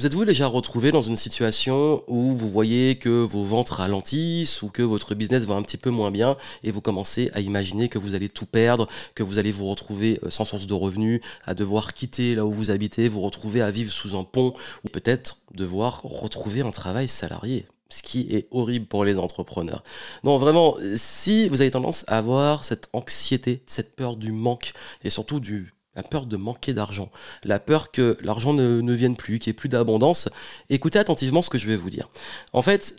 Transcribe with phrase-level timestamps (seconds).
[0.00, 4.70] Vous êtes-vous déjà retrouvé dans une situation où vous voyez que vos ventes ralentissent ou
[4.70, 7.98] que votre business va un petit peu moins bien et vous commencez à imaginer que
[7.98, 11.52] vous allez tout perdre, que vous allez vous retrouver euh, sans source de revenus, à
[11.52, 14.54] devoir quitter là où vous habitez, vous retrouver à vivre sous un pont
[14.86, 19.82] ou peut-être devoir retrouver un travail salarié ce qui est horrible pour les entrepreneurs.
[20.24, 24.72] Non, vraiment, si vous avez tendance à avoir cette anxiété, cette peur du manque
[25.04, 27.10] et surtout du la peur de manquer d'argent,
[27.44, 30.28] la peur que l'argent ne, vienne plus, qu'il n'y ait plus d'abondance,
[30.68, 32.10] écoutez attentivement ce que je vais vous dire.
[32.52, 32.96] En fait,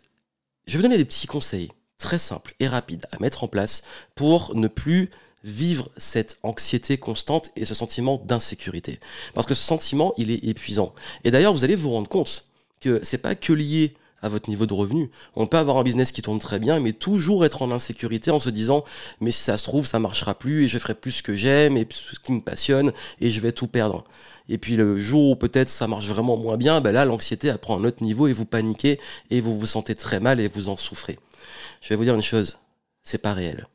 [0.65, 3.83] je vais vous donner des petits conseils très simples et rapides à mettre en place
[4.15, 5.09] pour ne plus
[5.43, 8.99] vivre cette anxiété constante et ce sentiment d'insécurité.
[9.33, 10.93] Parce que ce sentiment, il est épuisant.
[11.23, 12.47] Et d'ailleurs, vous allez vous rendre compte
[12.79, 15.09] que c'est pas que lié à votre niveau de revenu.
[15.35, 18.39] On peut avoir un business qui tourne très bien, mais toujours être en insécurité en
[18.39, 18.83] se disant,
[19.19, 21.77] mais si ça se trouve, ça marchera plus et je ferai plus ce que j'aime
[21.77, 24.03] et ce qui me passionne et je vais tout perdre.
[24.49, 27.79] Et puis le jour où peut-être ça marche vraiment moins bien, ben là, l'anxiété apprend
[27.79, 28.99] un autre niveau et vous paniquez
[29.29, 31.17] et vous vous sentez très mal et vous en souffrez.
[31.81, 32.57] Je vais vous dire une chose,
[33.03, 33.67] c'est pas réel.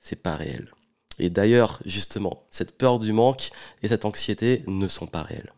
[0.00, 0.70] C'est pas réel.
[1.18, 3.50] Et d'ailleurs, justement, cette peur du manque
[3.82, 5.52] et cette anxiété ne sont pas réelles.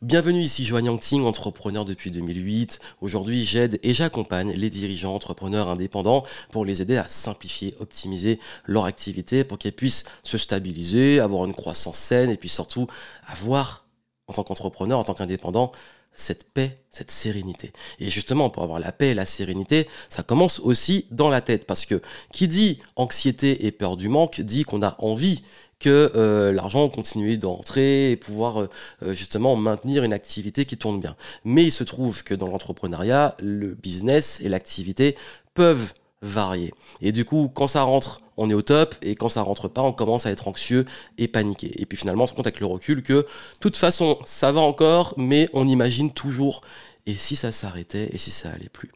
[0.00, 2.78] Bienvenue ici Joanne Yangting, entrepreneur depuis 2008.
[3.00, 8.84] Aujourd'hui, j'aide et j'accompagne les dirigeants entrepreneurs indépendants pour les aider à simplifier, optimiser leur
[8.84, 12.86] activité pour qu'ils puissent se stabiliser, avoir une croissance saine et puis surtout
[13.26, 13.86] avoir,
[14.28, 15.72] en tant qu'entrepreneur, en tant qu'indépendant,
[16.18, 17.72] cette paix, cette sérénité.
[18.00, 21.66] Et justement, pour avoir la paix et la sérénité, ça commence aussi dans la tête.
[21.66, 22.02] Parce que
[22.32, 25.42] qui dit anxiété et peur du manque dit qu'on a envie
[25.78, 28.70] que euh, l'argent continue d'entrer et pouvoir euh,
[29.04, 31.14] euh, justement maintenir une activité qui tourne bien.
[31.44, 35.16] Mais il se trouve que dans l'entrepreneuriat, le business et l'activité
[35.54, 36.72] peuvent varier.
[37.00, 39.82] Et du coup, quand ça rentre, on est au top, et quand ça rentre pas,
[39.82, 40.84] on commence à être anxieux
[41.16, 41.72] et paniqué.
[41.80, 43.26] Et puis finalement, on se compte avec le recul que,
[43.60, 46.60] toute façon, ça va encore, mais on imagine toujours
[47.06, 48.90] et si ça s'arrêtait et si ça allait plus?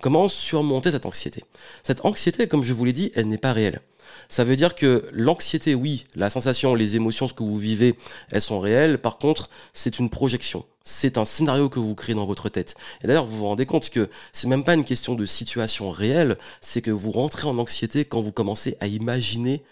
[0.00, 1.44] Comment surmonter cette anxiété?
[1.82, 3.80] Cette anxiété, comme je vous l'ai dit, elle n'est pas réelle.
[4.28, 7.96] Ça veut dire que l'anxiété, oui, la sensation, les émotions, ce que vous vivez,
[8.30, 8.98] elles sont réelles.
[8.98, 10.64] Par contre, c'est une projection.
[10.84, 12.74] C'est un scénario que vous créez dans votre tête.
[13.02, 16.38] Et d'ailleurs, vous vous rendez compte que c'est même pas une question de situation réelle,
[16.60, 19.62] c'est que vous rentrez en anxiété quand vous commencez à imaginer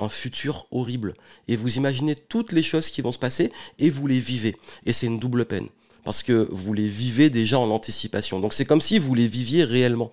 [0.00, 1.14] un futur horrible.
[1.48, 4.56] Et vous imaginez toutes les choses qui vont se passer et vous les vivez.
[4.84, 5.68] Et c'est une double peine.
[6.06, 8.38] Parce que vous les vivez déjà en anticipation.
[8.38, 10.12] Donc c'est comme si vous les viviez réellement.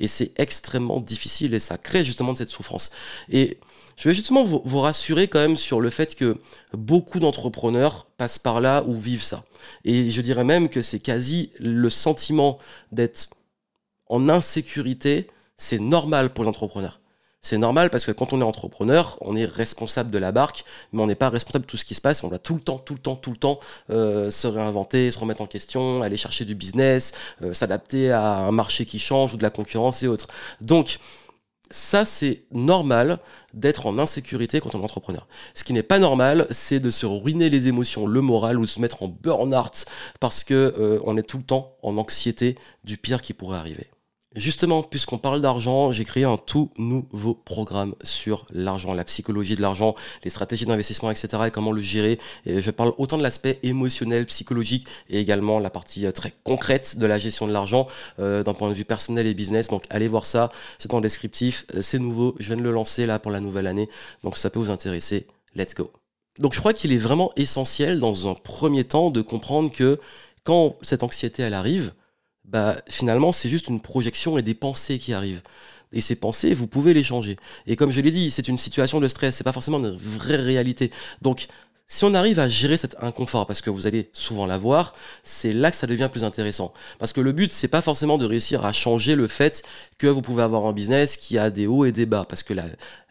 [0.00, 2.90] Et c'est extrêmement difficile et ça crée justement cette souffrance.
[3.30, 3.58] Et
[3.98, 6.38] je vais justement vous, rassurer quand même sur le fait que
[6.72, 9.44] beaucoup d'entrepreneurs passent par là ou vivent ça.
[9.84, 12.58] Et je dirais même que c'est quasi le sentiment
[12.90, 13.28] d'être
[14.06, 15.28] en insécurité,
[15.58, 17.00] c'est normal pour les entrepreneurs.
[17.44, 21.02] C'est normal parce que quand on est entrepreneur, on est responsable de la barque, mais
[21.02, 22.24] on n'est pas responsable de tout ce qui se passe.
[22.24, 23.60] On doit tout le temps, tout le temps, tout le temps
[23.90, 27.12] euh, se réinventer, se remettre en question, aller chercher du business,
[27.42, 30.28] euh, s'adapter à un marché qui change ou de la concurrence et autres.
[30.62, 30.98] Donc,
[31.70, 33.18] ça, c'est normal
[33.52, 35.28] d'être en insécurité quand on est entrepreneur.
[35.52, 38.80] Ce qui n'est pas normal, c'est de se ruiner les émotions, le moral ou se
[38.80, 39.84] mettre en burn-out
[40.18, 43.90] parce que euh, on est tout le temps en anxiété du pire qui pourrait arriver.
[44.34, 49.62] Justement, puisqu'on parle d'argent, j'ai créé un tout nouveau programme sur l'argent, la psychologie de
[49.62, 51.44] l'argent, les stratégies d'investissement, etc.
[51.46, 52.18] et comment le gérer.
[52.44, 57.06] Je parle autant de l'aspect émotionnel, psychologique et également la partie euh, très concrète de
[57.06, 57.86] la gestion de l'argent
[58.18, 59.68] euh, d'un point de vue personnel et business.
[59.68, 63.06] Donc allez voir ça, c'est en descriptif, euh, c'est nouveau, je viens de le lancer
[63.06, 63.88] là pour la nouvelle année.
[64.24, 65.28] Donc ça peut vous intéresser.
[65.54, 65.92] Let's go.
[66.40, 70.00] Donc je crois qu'il est vraiment essentiel dans un premier temps de comprendre que
[70.42, 71.92] quand cette anxiété elle arrive,
[72.44, 75.42] bah finalement c'est juste une projection et des pensées qui arrivent.
[75.92, 77.36] Et ces pensées, vous pouvez les changer.
[77.66, 80.36] Et comme je l'ai dit, c'est une situation de stress, c'est pas forcément une vraie
[80.36, 80.90] réalité.
[81.22, 81.46] Donc
[81.86, 85.70] si on arrive à gérer cet inconfort, parce que vous allez souvent l'avoir, c'est là
[85.70, 86.72] que ça devient plus intéressant.
[86.98, 89.62] Parce que le but, c'est pas forcément de réussir à changer le fait
[89.98, 92.54] que vous pouvez avoir un business qui a des hauts et des bas, parce que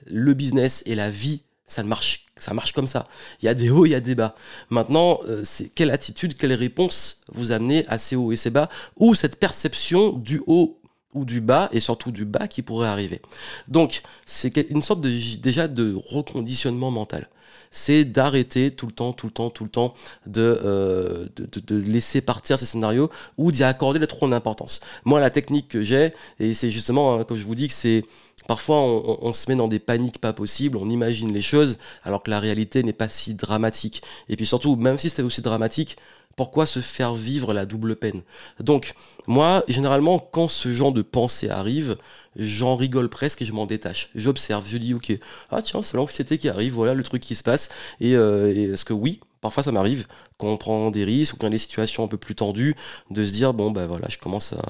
[0.05, 3.07] le business et la vie ça marche, ça marche comme ça.
[3.41, 4.35] Il y a des hauts, il y a des bas.
[4.69, 8.69] Maintenant, euh, c'est quelle attitude, quelle réponse vous amenez à ces hauts et ces bas,
[8.97, 10.79] ou cette perception du haut
[11.13, 13.21] ou du bas, et surtout du bas qui pourrait arriver.
[13.67, 17.29] Donc, c'est une sorte de, déjà de reconditionnement mental
[17.73, 19.95] c'est d'arrêter tout le temps, tout le temps, tout le temps
[20.27, 21.25] de, euh,
[21.69, 24.79] laisser partir ces scénarios ou d'y accorder de trop d'importance.
[25.05, 28.05] Moi, la technique que j'ai, et c'est justement, hein, comme je vous dis, que c'est
[28.47, 32.29] Parfois, on, se met dans des paniques pas possibles, on imagine les choses, alors que
[32.29, 34.01] la réalité n'est pas si dramatique.
[34.29, 35.97] Et puis surtout, même si c'était aussi dramatique,
[36.35, 38.21] pourquoi se faire vivre la double peine?
[38.59, 38.93] Donc,
[39.27, 41.97] moi, généralement, quand ce genre de pensée arrive,
[42.35, 44.09] j'en rigole presque et je m'en détache.
[44.15, 45.17] J'observe, je dis, ok,
[45.51, 47.69] ah tiens, c'est l'anxiété qui arrive, voilà le truc qui se passe.
[48.01, 50.07] Et, euh, est-ce que oui, parfois ça m'arrive
[50.37, 52.75] quand on prend des risques ou quand il des situations un peu plus tendues,
[53.11, 54.61] de se dire bon ben voilà, je commence à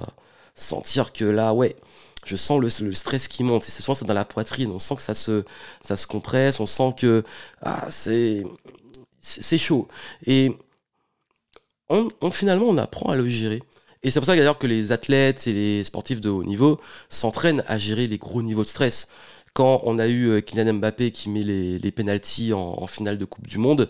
[0.55, 1.75] sentir que là, ouais,
[2.25, 3.67] je sens le, stress qui monte.
[3.67, 4.71] Et souvent dans la poitrine.
[4.71, 5.43] On sent que ça se,
[5.83, 6.59] ça se compresse.
[6.59, 7.23] On sent que
[7.61, 8.45] ah, c'est,
[9.21, 9.87] c'est chaud.
[10.25, 10.53] Et
[11.89, 13.61] on, finalement, on apprend à le gérer.
[14.03, 16.79] Et c'est pour ça d'ailleurs que les athlètes et les sportifs de haut niveau
[17.09, 19.07] s'entraînent à gérer les gros niveaux de stress.
[19.53, 23.25] Quand on a eu euh, Kylian Mbappé qui met les, les pénalties en, finale de
[23.25, 23.87] Coupe du Monde,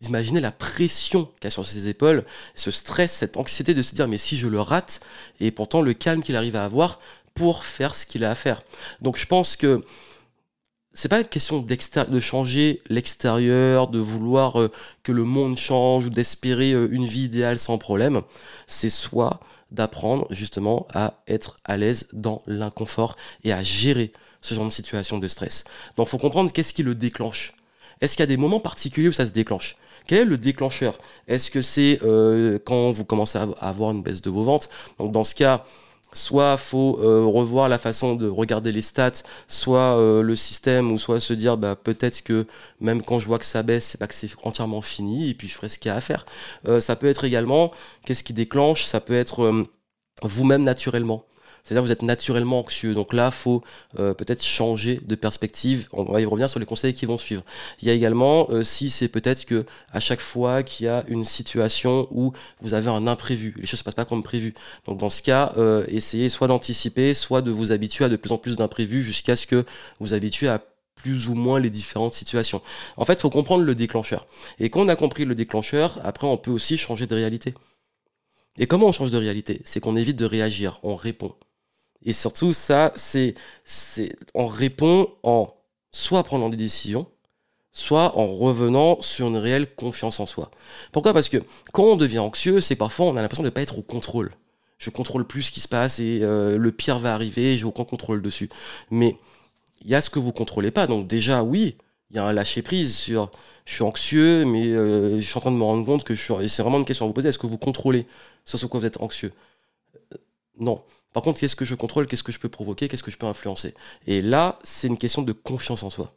[0.00, 4.06] imaginez la pression qu'il a sur ses épaules, ce stress, cette anxiété de se dire
[4.06, 5.00] mais si je le rate,
[5.40, 7.00] et pourtant le calme qu'il arrive à avoir
[7.34, 8.62] pour faire ce qu'il a à faire.
[9.00, 9.84] Donc je pense que
[10.92, 14.70] c'est pas une question de changer l'extérieur, de vouloir euh,
[15.02, 18.22] que le monde change ou d'espérer euh, une vie idéale sans problème.
[18.66, 19.40] C'est soit
[19.70, 25.18] d'apprendre justement à être à l'aise dans l'inconfort et à gérer ce genre de situation
[25.18, 25.64] de stress.
[25.96, 27.54] Donc faut comprendre qu'est-ce qui le déclenche.
[28.00, 29.76] Est-ce qu'il y a des moments particuliers où ça se déclenche?
[30.06, 30.98] Quel est le déclencheur?
[31.28, 34.70] Est-ce que c'est euh, quand vous commencez à avoir une baisse de vos ventes?
[34.98, 35.64] Donc dans ce cas,
[36.12, 40.98] soit faut euh, revoir la façon de regarder les stats, soit euh, le système, ou
[40.98, 42.46] soit se dire bah, peut-être que
[42.80, 45.48] même quand je vois que ça baisse, c'est pas que c'est entièrement fini, et puis
[45.48, 46.26] je ferai ce qu'il y a à faire.
[46.68, 47.72] Euh, ça peut être également,
[48.04, 48.84] qu'est-ce qui déclenche?
[48.84, 49.64] Ça peut être
[50.22, 51.24] vous-même naturellement.
[51.70, 52.94] C'est-à-dire vous êtes naturellement anxieux.
[52.94, 53.62] Donc là, faut
[54.00, 55.86] euh, peut-être changer de perspective.
[55.92, 57.44] On va y revenir sur les conseils qui vont suivre.
[57.80, 61.04] Il y a également, euh, si c'est peut-être que à chaque fois qu'il y a
[61.06, 64.52] une situation où vous avez un imprévu, les choses ne se passent pas comme prévu.
[64.84, 68.32] Donc dans ce cas, euh, essayez soit d'anticiper, soit de vous habituer à de plus
[68.32, 69.64] en plus d'imprévus jusqu'à ce que
[70.00, 70.60] vous habituez à
[70.96, 72.62] plus ou moins les différentes situations.
[72.96, 74.26] En fait, il faut comprendre le déclencheur.
[74.58, 77.54] Et quand on a compris le déclencheur, après, on peut aussi changer de réalité.
[78.58, 79.62] Et comment on change de réalité?
[79.64, 81.32] C'est qu'on évite de réagir, on répond.
[82.04, 83.34] Et surtout, ça, c'est,
[84.34, 85.54] on répond en
[85.92, 87.06] soit prenant des décisions,
[87.72, 90.50] soit en revenant sur une réelle confiance en soi.
[90.92, 91.12] Pourquoi?
[91.12, 91.38] Parce que
[91.72, 94.32] quand on devient anxieux, c'est parfois on a l'impression de ne pas être au contrôle.
[94.78, 97.84] Je contrôle plus ce qui se passe et euh, le pire va arriver, j'ai aucun
[97.84, 98.48] contrôle dessus.
[98.90, 99.16] Mais
[99.82, 100.86] il y a ce que vous contrôlez pas.
[100.86, 101.76] Donc déjà, oui,
[102.10, 103.30] il y a un lâcher prise sur
[103.66, 106.22] je suis anxieux, mais euh, je suis en train de me rendre compte que je
[106.22, 106.48] suis.
[106.48, 107.28] c'est vraiment une question à vous poser.
[107.28, 108.06] Est-ce que vous contrôlez?
[108.44, 109.32] Ce sur quoi vous êtes anxieux
[110.14, 110.16] euh,
[110.58, 110.82] Non.
[111.12, 113.26] Par contre, qu'est-ce que je contrôle, qu'est-ce que je peux provoquer, qu'est-ce que je peux
[113.26, 113.74] influencer?
[114.06, 116.14] Et là, c'est une question de confiance en soi.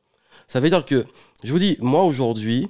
[0.48, 1.06] Ça veut dire que,
[1.44, 2.70] je vous dis, moi aujourd'hui,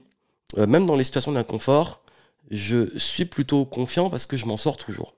[0.58, 2.02] euh, même dans les situations d'inconfort,
[2.50, 5.16] je suis plutôt confiant parce que je m'en sors toujours.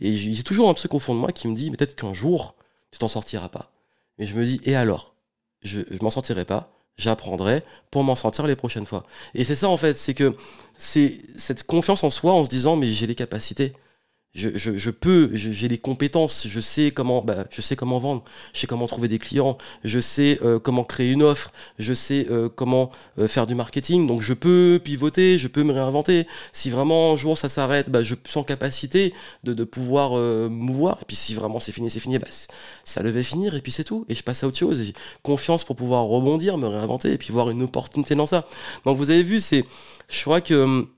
[0.00, 2.54] Et j'ai toujours un truc au de moi qui me dit, peut-être qu'un jour,
[2.92, 3.72] tu t'en sortiras pas.
[4.18, 5.14] Mais je me dis, et alors?
[5.62, 9.04] Je, je m'en sortirai pas, j'apprendrai pour m'en sortir les prochaines fois.
[9.34, 10.36] Et c'est ça en fait, c'est que
[10.76, 13.72] c'est cette confiance en soi en se disant, mais j'ai les capacités
[14.34, 18.22] je, je, je peux, j'ai les compétences, je sais comment, bah, je sais comment vendre,
[18.52, 22.26] je sais comment trouver des clients, je sais euh, comment créer une offre, je sais
[22.30, 26.26] euh, comment euh, faire du marketing, donc je peux pivoter, je peux me réinventer.
[26.52, 29.14] Si vraiment un jour ça s'arrête, bah, je suis en capacité
[29.44, 30.12] de, de pouvoir
[30.50, 30.98] mouvoir.
[31.02, 32.28] Et puis si vraiment c'est fini, c'est fini, bah,
[32.84, 34.04] ça devait finir et puis c'est tout.
[34.08, 34.82] Et je passe à autre chose.
[34.82, 34.92] J'ai
[35.22, 38.46] confiance pour pouvoir rebondir, me réinventer et puis voir une opportunité dans ça.
[38.84, 39.64] Donc vous avez vu, c'est,
[40.08, 40.88] je crois que hum,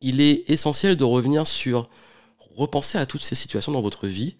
[0.00, 1.88] il est essentiel de revenir sur
[2.56, 4.36] repensez à toutes ces situations dans votre vie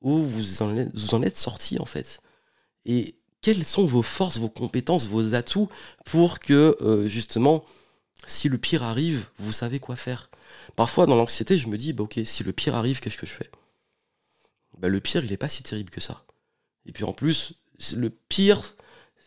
[0.00, 2.20] où vous en êtes, sorti en fait.
[2.86, 5.68] Et quelles sont vos forces, vos compétences, vos atouts
[6.04, 7.64] pour que euh, justement,
[8.26, 10.30] si le pire arrive, vous savez quoi faire?
[10.76, 13.32] Parfois dans l'anxiété, je me dis, bah, ok, si le pire arrive, qu'est-ce que je
[13.32, 13.50] fais?
[14.78, 16.24] Bah, Le pire, il n'est pas si terrible que ça.
[16.86, 17.54] Et puis en plus,
[17.94, 18.74] le pire,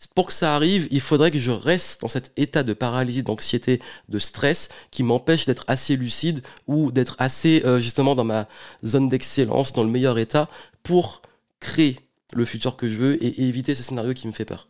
[0.07, 3.81] pour que ça arrive, il faudrait que je reste dans cet état de paralysie, d'anxiété,
[4.09, 8.47] de stress qui m'empêche d'être assez lucide ou d'être assez euh, justement dans ma
[8.85, 10.49] zone d'excellence, dans le meilleur état
[10.83, 11.21] pour
[11.59, 11.99] créer
[12.33, 14.67] le futur que je veux et éviter ce scénario qui me fait peur.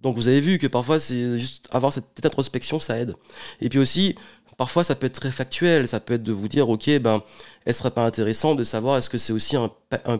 [0.00, 3.14] Donc vous avez vu que parfois c'est juste avoir cette introspection ça aide.
[3.60, 4.16] Et puis aussi
[4.56, 7.22] parfois ça peut être très factuel, ça peut être de vous dire ok ben
[7.66, 9.70] est-ce serait pas intéressant de savoir est-ce que c'est aussi un,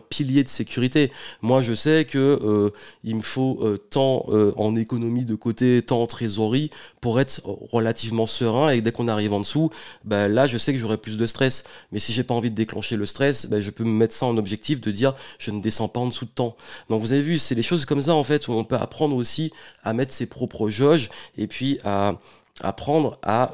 [0.09, 1.13] pilier de sécurité?
[1.43, 2.71] Moi, je sais que euh,
[3.03, 6.71] il me faut euh, tant euh, en économie de côté, tant en trésorerie
[7.03, 8.71] pour être relativement serein.
[8.71, 9.71] Et dès qu'on arrive en dessous,
[10.05, 11.65] bah, là, je sais que j'aurai plus de stress.
[11.93, 14.25] Mais si j'ai pas envie de déclencher le stress, bah, je peux me mettre ça
[14.27, 16.57] en objectif de dire je ne descends pas en dessous de temps.
[16.89, 19.17] Donc, vous avez vu, c'est des choses comme ça en fait où on peut apprendre
[19.17, 19.53] aussi
[19.83, 22.19] à mettre ses propres jauges et puis à
[22.61, 23.53] apprendre à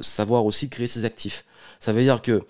[0.00, 1.44] savoir aussi créer ses actifs.
[1.80, 2.44] Ça veut dire que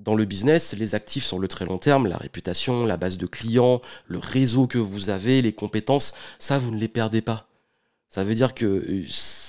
[0.00, 3.26] dans le business, les actifs sur le très long terme, la réputation, la base de
[3.26, 7.48] clients, le réseau que vous avez, les compétences, ça, vous ne les perdez pas.
[8.08, 9.04] Ça veut dire que euh,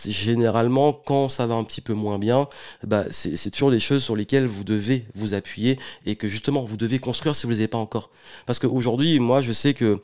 [0.06, 2.48] généralement, quand ça va un petit peu moins bien,
[2.84, 6.76] bah, c'est toujours des choses sur lesquelles vous devez vous appuyer et que justement vous
[6.76, 8.12] devez construire si vous ne les avez pas encore.
[8.46, 10.02] Parce qu'aujourd'hui, moi, je sais que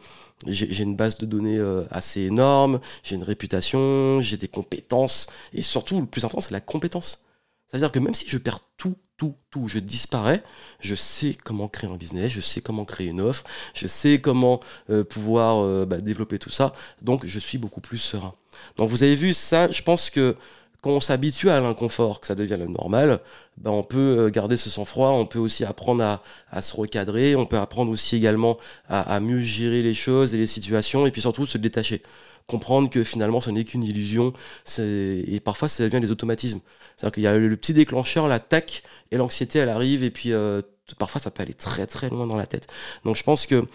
[0.48, 5.62] j'ai une base de données euh, assez énorme, j'ai une réputation, j'ai des compétences et
[5.62, 7.26] surtout, le plus important, c'est la compétence.
[7.68, 10.44] C'est-à-dire que même si je perds tout, tout, tout, je disparais,
[10.80, 13.44] je sais comment créer un business, je sais comment créer une offre,
[13.74, 18.36] je sais comment euh, pouvoir bah, développer tout ça, donc je suis beaucoup plus serein.
[18.78, 20.36] Donc vous avez vu ça, je pense que
[20.86, 23.20] quand on s'habitue à l'inconfort, que ça devient le normal,
[23.58, 27.36] ben on peut euh, garder ce sang-froid, on peut aussi apprendre à, à, se recadrer,
[27.36, 31.22] on peut apprendre aussi également à, mieux gérer les choses et les situations, et puis
[31.22, 32.04] surtout se détacher.
[32.46, 34.34] Comprendre que finalement ce n'est qu'une illusion,
[34.78, 36.60] et parfois ça devient des automatismes.
[36.98, 40.62] C'est-à-dire qu'il y a le petit déclencheur, l'attaque, et l'anxiété elle arrive, et puis euh,
[41.00, 42.68] parfois ça peut aller très très loin dans la tête.
[43.06, 43.66] Donc je pense que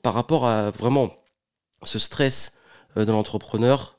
[0.00, 1.14] par rapport à vraiment
[1.82, 2.56] ce stress,
[2.96, 3.96] euh, de l'entrepreneur,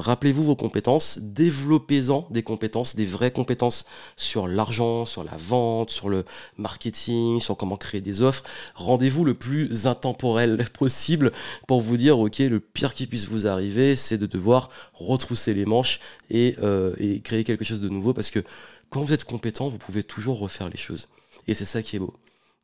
[0.00, 3.86] rappelez-vous vos compétences, développez-en des compétences, des vraies compétences
[4.16, 6.24] sur l'argent, sur la vente, sur le
[6.56, 8.44] marketing, sur comment créer des offres.
[8.74, 11.32] Rendez-vous le plus intemporel possible
[11.66, 15.64] pour vous dire, ok, le pire qui puisse vous arriver, c'est de devoir retrousser les
[15.64, 16.00] manches
[16.30, 18.42] et, euh, et créer quelque chose de nouveau parce que
[18.90, 21.08] quand vous êtes compétent, vous pouvez toujours refaire les choses.
[21.48, 22.14] Et c'est ça qui est beau.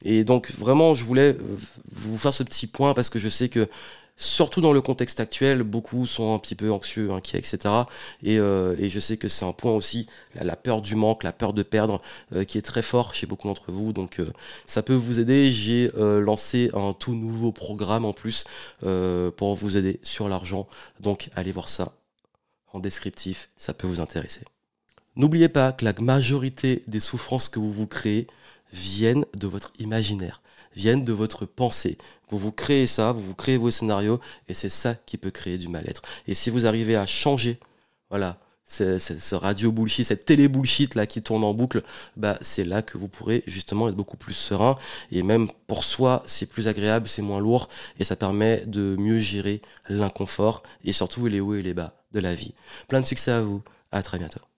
[0.05, 1.57] Et donc vraiment, je voulais euh,
[1.91, 3.69] vous faire ce petit point parce que je sais que
[4.17, 7.59] surtout dans le contexte actuel, beaucoup sont un petit peu anxieux, inquiets, etc.
[8.27, 11.53] Euh, et, je sais que c'est un point aussi, la, peur du manque, la peur
[11.53, 12.01] de perdre,
[12.35, 13.93] euh, qui est très fort chez beaucoup d'entre vous.
[13.93, 14.33] Donc euh,
[14.67, 15.51] ça peut vous aider.
[15.51, 18.45] J'ai lancé un tout nouveau programme en plus
[18.81, 20.67] pour vous aider sur l'argent.
[21.01, 21.93] Donc allez voir ça
[22.73, 24.43] en descriptif, ça peut vous intéresser.
[25.17, 28.27] N'oubliez pas que la majorité des souffrances que vous vous créez
[28.73, 30.42] viennent de votre imaginaire
[30.75, 31.99] viennent de votre pensée.
[32.31, 35.59] Vous vous créez ça, vous vous créez vos scénarios, et c'est ça qui peut créer
[35.59, 36.03] du mal-être.
[36.27, 37.59] Et si vous arrivez à changer,
[38.11, 38.39] voilà,
[38.73, 41.83] ce radio bullshit, cette télé bullshit là qui tourne en boucle,
[42.17, 44.79] bah c'est là que vous pourrez justement être beaucoup plus serein
[45.11, 49.19] et même pour soi c'est plus agréable, c'est moins lourd et ça permet de mieux
[49.19, 52.55] gérer l'inconfort et surtout les hauts et les bas de la vie.
[52.89, 54.52] Plein de succès à vous, à très bientôt.